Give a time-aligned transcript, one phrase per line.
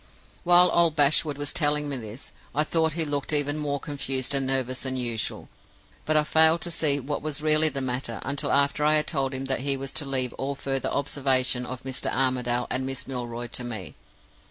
[0.43, 4.47] "While old Bashwood was telling me this, I thought he looked even more confused and
[4.47, 5.47] nervous than usual.
[6.05, 9.31] But I failed to see what was really the matter until after I had told
[9.31, 12.11] him that he was to leave all further observation of Mr.
[12.11, 13.93] Armadale and Miss Milroy to me.